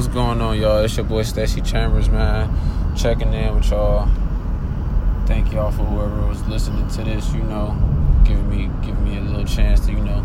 [0.00, 0.78] what's going on, y'all?
[0.78, 2.48] It's your boy Stacy Chambers, man.
[2.96, 4.08] Checking in with y'all.
[5.26, 7.30] Thank y'all for whoever was listening to this.
[7.34, 7.76] You know,
[8.24, 10.24] giving me giving me a little chance to you know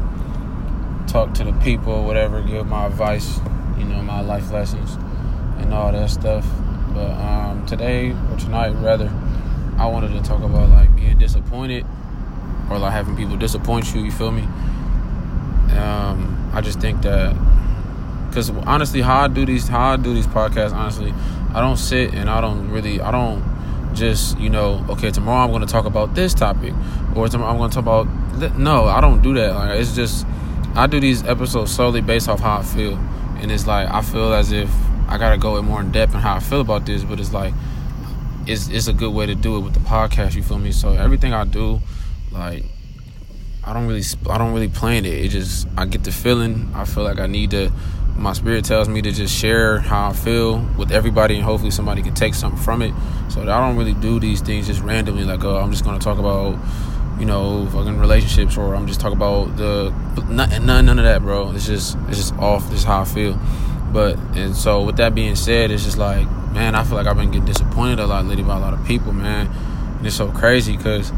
[1.08, 3.38] talk to the people, whatever, give my advice,
[3.78, 4.96] you know, my life lessons
[5.58, 6.48] and all that stuff.
[6.94, 9.12] But um, today or tonight, rather,
[9.78, 11.86] I wanted to talk about like being disappointed
[12.70, 14.06] or like having people disappoint you.
[14.06, 14.44] You feel me?
[15.78, 17.36] Um, I just think that
[18.36, 21.14] because honestly, how I do these, how I do these podcasts, honestly,
[21.54, 23.42] I don't sit and I don't really, I don't
[23.94, 26.74] just you know, okay, tomorrow I'm going to talk about this topic,
[27.16, 28.60] or tomorrow I'm going to talk about.
[28.60, 29.56] No, I don't do that.
[29.56, 30.28] Like it's just
[30.76, 32.96] I do these episodes solely based off how I feel,
[33.38, 34.70] and it's like I feel as if
[35.08, 37.32] I gotta go in more in depth in how I feel about this, but it's
[37.32, 37.54] like
[38.46, 40.36] it's it's a good way to do it with the podcast.
[40.36, 40.74] You feel me?
[40.74, 41.80] So everything I do,
[42.34, 42.66] like
[43.64, 45.14] I don't really I don't really plan it.
[45.14, 46.70] It just I get the feeling.
[46.76, 47.72] I feel like I need to.
[48.16, 52.02] My spirit tells me to just share how I feel with everybody, and hopefully somebody
[52.02, 52.94] can take something from it.
[53.30, 55.26] So I don't really do these things just randomly.
[55.26, 56.58] Like, oh, I'm just gonna talk about
[57.20, 59.92] you know, fucking relationships, or I'm just talking about the
[60.30, 61.52] none, none, none of that, bro.
[61.52, 62.70] It's just, it's just off.
[62.70, 63.40] This is how I feel.
[63.94, 67.16] But and so with that being said, it's just like, man, I feel like I've
[67.16, 69.48] been getting disappointed a lot lately by a lot of people, man.
[69.98, 71.12] And it's so crazy because,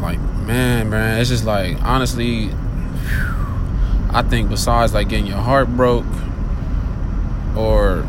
[0.00, 2.50] like, man, man, it's just like honestly,
[4.12, 6.06] I think besides like getting your heart broke
[7.56, 8.06] or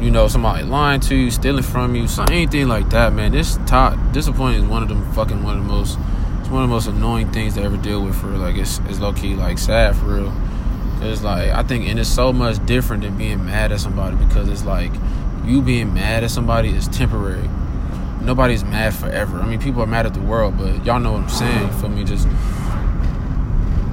[0.00, 3.32] you know, somebody lying to you, stealing from you, so anything like that, man.
[3.32, 5.98] This top disappointment is one of them fucking one of the most
[6.40, 9.00] it's one of the most annoying things to ever deal with for like it's it's
[9.00, 10.32] low key like sad for real.
[11.00, 14.48] It's like I think and it's so much different than being mad at somebody because
[14.48, 14.92] it's like
[15.44, 17.48] you being mad at somebody is temporary.
[18.22, 19.40] Nobody's mad forever.
[19.40, 21.70] I mean people are mad at the world, but y'all know what I'm saying.
[21.80, 22.28] For me, just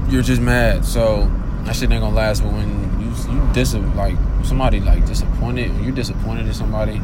[0.10, 0.86] you're just mad.
[0.86, 1.32] So
[1.64, 2.44] that shit ain't gonna last.
[2.44, 2.70] But when
[3.02, 7.02] you you dis like somebody like disappointed, when you're disappointed in somebody,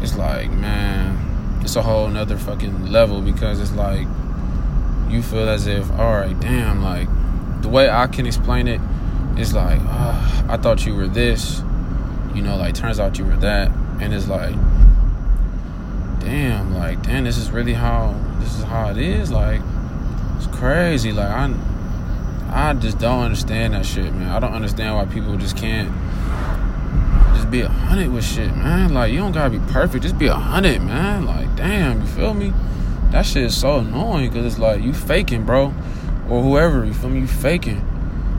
[0.00, 4.06] it's like man, it's a whole nother fucking level because it's like
[5.08, 7.08] you feel as if all right, damn, like
[7.62, 8.80] the way I can explain it
[9.38, 11.62] is like uh, I thought you were this,
[12.34, 13.70] you know, like turns out you were that,
[14.00, 14.54] and it's like
[16.20, 19.60] damn, like damn, this is really how this is how it is, like
[20.36, 21.48] it's crazy, like I
[22.48, 24.28] I just don't understand that shit, man.
[24.28, 25.92] I don't understand why people just can't
[27.34, 28.94] just be a hundred with shit, man.
[28.94, 31.26] Like you don't gotta be perfect, just be a hundred, man.
[31.26, 32.52] Like damn, you feel me?
[33.10, 35.74] That shit is so annoying because it's like you faking, bro,
[36.28, 36.84] or whoever.
[36.84, 37.20] You feel me?
[37.20, 37.80] You faking.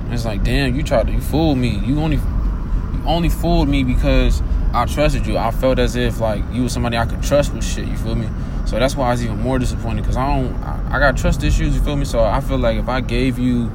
[0.05, 1.77] And it's like damn, you tried to you fooled me.
[1.79, 4.41] You only you only fooled me because
[4.73, 5.37] I trusted you.
[5.37, 7.87] I felt as if like you was somebody I could trust with shit.
[7.87, 8.27] You feel me?
[8.65, 10.53] So that's why I was even more disappointed because I don't.
[10.63, 11.75] I, I got trust issues.
[11.75, 12.05] You feel me?
[12.05, 13.71] So I feel like if I gave you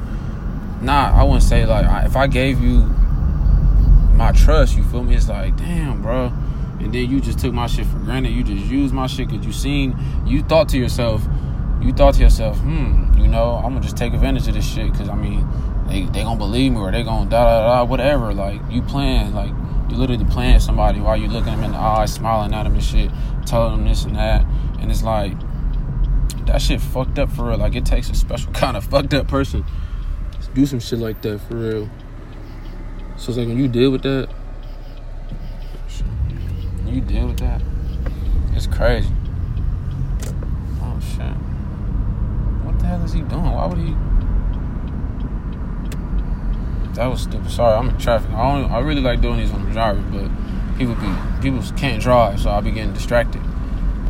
[0.83, 2.83] nah, I wouldn't say like if I gave you
[4.15, 5.15] my trust, you feel me?
[5.15, 6.33] It's like, damn, bro.
[6.81, 8.31] And then you just took my shit for granted.
[8.31, 11.23] You just used my shit because you seen, you thought to yourself,
[11.81, 14.91] you thought to yourself, hmm, you know, I'm gonna just take advantage of this shit
[14.91, 15.49] because I mean,
[15.87, 18.35] they they gonna believe me or they gonna da da da whatever.
[18.35, 19.51] Like you playing, like
[19.91, 22.83] you literally playing somebody while you looking them in the eyes, smiling at them and
[22.83, 23.11] shit,
[23.47, 24.45] telling them this and that,
[24.81, 25.35] and it's like
[26.47, 27.59] that shit fucked up for real.
[27.59, 29.65] Like it takes a special kind of fucked up person
[30.55, 31.91] do some shit like that for real.
[33.17, 34.29] So it's like when you deal with that,
[36.87, 37.63] you deal with that,
[38.55, 39.09] it's crazy.
[40.81, 41.35] Oh shit.
[42.65, 43.45] What the hell is he doing?
[43.45, 43.95] Why would he?
[46.95, 47.51] That was stupid.
[47.51, 48.31] Sorry, I'm in traffic.
[48.33, 52.03] I only, I really like doing these when I'm driving, but people be people can't
[52.03, 53.41] drive, so I'll be getting distracted.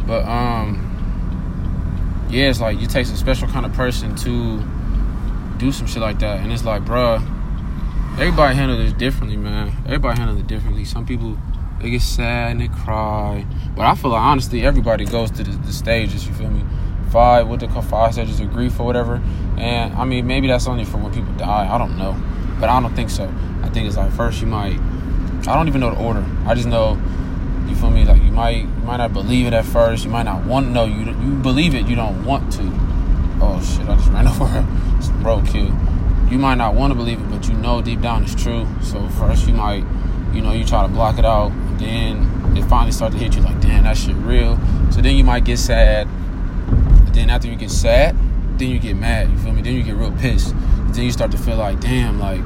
[0.06, 0.88] But um,
[2.28, 4.60] yeah, it's like you take a special kind of person to
[5.62, 6.40] do some shit like that.
[6.40, 7.22] And it's like, bruh,
[8.14, 9.72] everybody handle this differently, man.
[9.86, 10.84] Everybody handle it differently.
[10.84, 11.38] Some people
[11.80, 13.46] they get sad and they cry,
[13.76, 16.26] but I feel like honestly, everybody goes to the, the stages.
[16.26, 16.64] You feel me?
[17.10, 19.22] Five, what they call five stages of grief or whatever.
[19.56, 21.68] And I mean, maybe that's only for when people die.
[21.72, 22.20] I don't know,
[22.58, 23.32] but I don't think so.
[23.62, 24.78] I think it's like first you might.
[25.46, 26.24] I don't even know the order.
[26.46, 27.00] I just know
[27.68, 28.04] you feel me?
[28.04, 30.04] Like you might you might not believe it at first.
[30.04, 30.84] You might not want to know.
[30.84, 31.86] You you believe it.
[31.86, 32.62] You don't want to.
[33.44, 33.88] Oh shit!
[33.88, 34.66] I just ran over
[35.22, 35.70] roadkill.
[36.30, 38.66] You You might not want to believe it, but you know deep down it's true.
[38.80, 39.84] So first you might,
[40.32, 41.52] you know, you try to block it out.
[41.78, 44.58] Then it finally starts to hit you like, damn, that shit real.
[44.90, 46.08] So then you might get sad.
[47.12, 48.16] Then after you get sad,
[48.58, 49.30] then you get mad.
[49.30, 49.60] You feel me?
[49.60, 50.54] Then you get real pissed.
[50.92, 52.40] Then you start to feel like, damn, like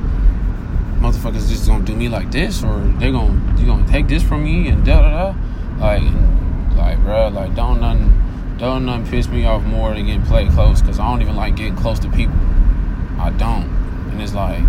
[1.00, 4.43] motherfuckers just gonna do me like this, or they gonna you gonna take this from
[4.43, 5.38] me and da da da.
[5.78, 6.02] Like,
[6.76, 8.12] like, bro, like don't nothing
[8.58, 11.56] don't nothing piss me off more than getting played close because I don't even like
[11.56, 12.34] getting close to people.
[13.18, 13.64] I don't.
[14.10, 14.62] And it's like,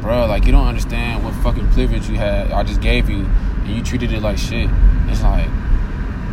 [0.00, 2.50] bro, like you don't understand what fucking privilege you had.
[2.52, 4.70] I just gave you, and you treated it like shit.
[5.08, 5.48] It's like,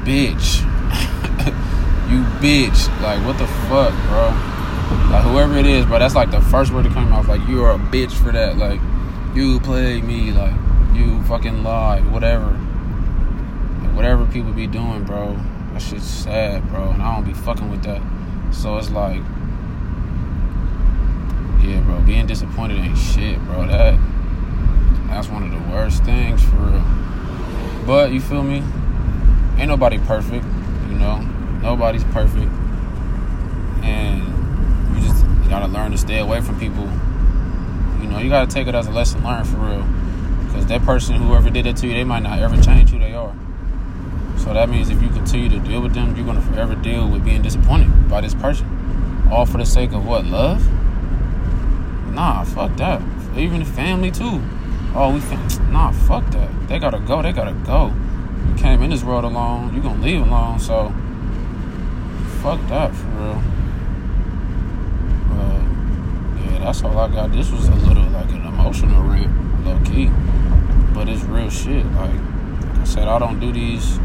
[0.04, 0.62] bitch,
[2.10, 3.02] you bitch.
[3.02, 4.54] Like what the fuck, bro?
[5.10, 6.00] Like whoever it is, bro.
[6.00, 7.28] That's like the first word to come out.
[7.28, 8.58] Like you are a bitch for that.
[8.58, 8.80] Like
[9.36, 10.32] you played me.
[10.32, 10.54] Like
[10.94, 12.12] you fucking lied.
[12.12, 12.52] Whatever.
[13.82, 15.38] Like, whatever people be doing, bro.
[15.74, 16.90] That shit's sad, bro.
[16.90, 18.02] And I don't be fucking with that.
[18.52, 19.22] So it's like
[21.74, 23.66] yeah, bro, being disappointed ain't shit, bro.
[23.68, 23.98] That
[25.08, 26.84] that's one of the worst things for real.
[27.86, 28.64] But you feel me?
[29.58, 30.46] Ain't nobody perfect,
[30.90, 31.20] you know.
[31.62, 32.52] Nobody's perfect,
[33.84, 34.22] and
[34.96, 36.84] you just you gotta learn to stay away from people.
[38.02, 39.86] You know, you gotta take it as a lesson learned for real.
[40.46, 43.14] Because that person, whoever did it to you, they might not ever change who they
[43.14, 43.34] are.
[44.38, 47.26] So that means if you continue to deal with them, you're gonna forever deal with
[47.26, 48.68] being disappointed by this person.
[49.32, 50.26] All for the sake of what?
[50.26, 50.68] Love?
[52.14, 53.02] Nah, fuck that.
[53.36, 54.40] Even the family too.
[54.96, 56.68] Oh, we fam- nah, fuck that.
[56.68, 57.24] They gotta go.
[57.24, 57.92] They gotta go.
[58.48, 59.74] You came in this world alone.
[59.74, 60.60] You gonna leave alone.
[60.60, 60.94] So,
[62.44, 63.42] fuck that for real.
[65.30, 67.32] But yeah, that's all I got.
[67.32, 70.12] This was a little like an emotional rant, low key,
[70.94, 71.84] but it's real shit.
[71.94, 73.98] Like, like I said, I don't do these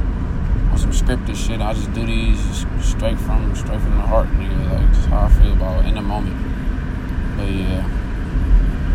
[0.73, 1.61] on some scripted shit.
[1.61, 4.73] I just do these straight from straight from the heart, nigga.
[4.73, 6.37] Like just how I feel about it in the moment.
[7.37, 7.98] But yeah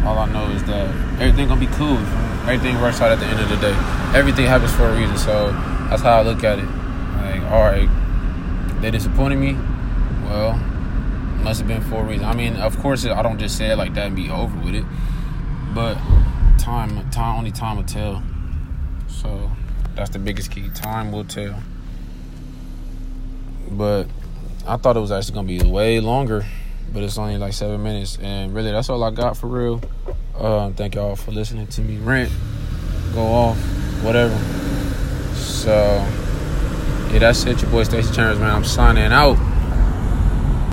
[0.05, 0.88] all I know is that
[1.21, 1.97] everything gonna be cool.
[2.44, 3.73] Everything works out at the end of the day.
[4.13, 5.17] Everything happens for a reason.
[5.17, 5.51] So
[5.89, 6.65] that's how I look at it.
[6.65, 7.89] Like, all right,
[8.81, 9.53] they disappointed me.
[10.25, 10.53] Well,
[11.41, 12.25] must have been for a reason.
[12.25, 14.75] I mean, of course, I don't just say it like that and be over with
[14.75, 14.85] it.
[15.73, 15.95] But
[16.57, 18.21] time, time, only time will tell.
[19.07, 19.51] So
[19.95, 20.69] that's the biggest key.
[20.75, 21.55] Time will tell.
[23.71, 24.07] But
[24.67, 26.45] I thought it was actually gonna be way longer
[26.93, 28.17] but it's only like seven minutes.
[28.21, 29.81] And really, that's all I got for real.
[30.37, 32.31] Uh, thank y'all for listening to me rant,
[33.13, 33.57] go off,
[34.03, 34.37] whatever.
[35.35, 35.71] So,
[37.11, 37.61] yeah, that's it.
[37.61, 38.49] Your boy Stacey Chambers, man.
[38.49, 39.52] I'm signing out.